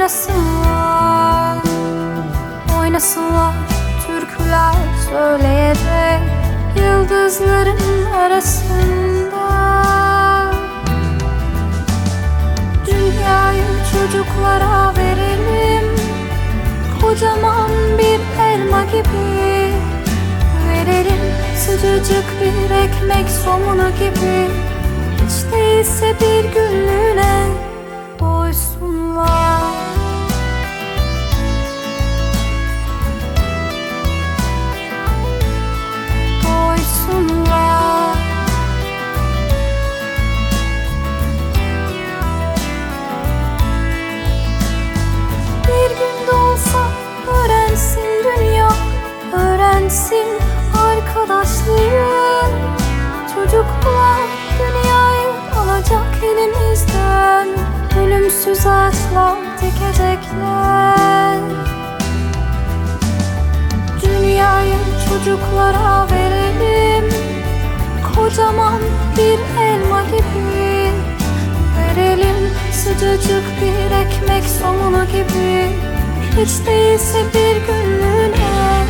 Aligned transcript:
Oynasınlar, 0.00 1.58
oynasınlar 2.80 3.54
türküler 4.06 4.74
söyleyerek 5.10 6.20
Yıldızların 6.76 8.06
arasında. 8.06 9.44
Dünyayı 12.86 13.64
çocuklara 13.92 14.92
verelim 14.96 15.96
Kocaman 17.02 17.70
bir 17.98 18.20
elma 18.42 18.84
gibi. 18.84 19.74
Verelim 20.68 21.20
sıcacık 21.56 22.24
bir 22.40 22.70
ekmek 22.70 23.30
somunu 23.44 23.90
gibi. 23.90 24.48
Hiç 25.16 25.52
değilse 25.52 26.14
bir 26.20 26.44
günlüğüne 26.52 27.69
Ölümsüz 58.10 58.66
ağaçlar 58.66 59.38
dikecekler 59.60 61.38
Dünyayı 64.02 64.74
çocuklara 65.08 66.06
verelim. 66.10 67.10
Kocaman 68.14 68.80
bir 69.16 69.62
elma 69.62 70.02
gibi. 70.02 70.90
Verelim 71.78 72.50
sıcacık 72.72 73.44
bir 73.60 73.90
ekmek 73.96 74.44
somunu 74.44 75.04
gibi. 75.04 75.66
Hiç 76.36 76.66
değilse 76.66 77.18
bir 77.34 77.56
günlüğüne 77.66 78.84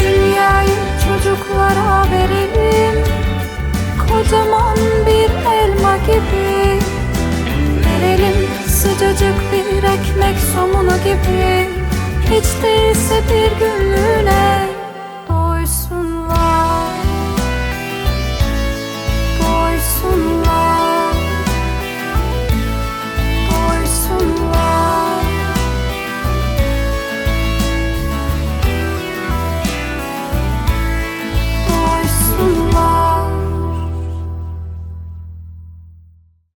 Dünyayı 0.00 0.78
çocuklara 1.08 2.06
verelim. 2.10 3.04
Kocaman 4.08 4.77
gibi 11.08 11.68
Hiç 12.30 12.62
değilse 12.62 13.22
bir 13.28 13.58
günlüğüne 13.58 13.77